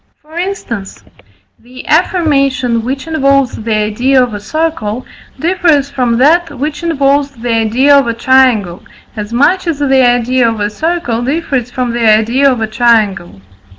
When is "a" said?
4.33-4.39, 8.07-8.15, 10.59-10.71, 12.61-12.65